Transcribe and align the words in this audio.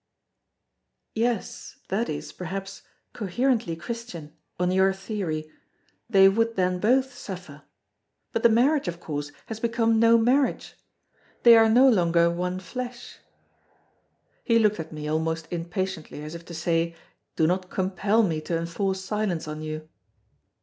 "Yes, 1.13 1.77
that 1.89 2.09
is, 2.09 2.31
perhaps, 2.31 2.81
coherently 3.13 3.75
Christian, 3.75 4.35
on 4.59 4.71
your 4.71 4.93
theory: 4.93 5.51
They 6.09 6.27
would 6.27 6.55
then 6.55 6.79
both 6.79 7.13
suffer. 7.15 7.61
But 8.31 8.41
the 8.41 8.49
marriage, 8.49 8.87
of 8.87 8.99
course, 8.99 9.31
has 9.45 9.59
become 9.59 9.99
no 9.99 10.17
marriage. 10.17 10.73
They 11.43 11.55
are 11.55 11.69
no 11.69 11.87
longer 11.87 12.31
one 12.31 12.59
flesh." 12.59 13.19
He 14.43 14.57
looked 14.57 14.79
at 14.79 14.91
me, 14.91 15.07
almost 15.07 15.47
impatiently 15.51 16.23
as 16.23 16.33
if 16.33 16.45
to 16.45 16.53
say: 16.55 16.95
Do 17.35 17.45
not 17.45 17.69
compel 17.69 18.23
me 18.23 18.41
to 18.41 18.57
enforce 18.57 19.01
silence 19.01 19.47
on 19.47 19.61
you! 19.61 19.87